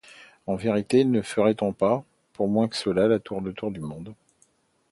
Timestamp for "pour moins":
2.33-2.67